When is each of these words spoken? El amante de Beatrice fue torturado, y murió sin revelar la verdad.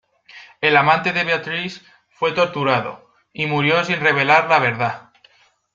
El 0.61 0.77
amante 0.77 1.13
de 1.13 1.23
Beatrice 1.23 1.81
fue 2.09 2.31
torturado, 2.31 3.11
y 3.33 3.45
murió 3.45 3.83
sin 3.83 3.99
revelar 3.99 4.49
la 4.49 4.57
verdad. 4.57 5.11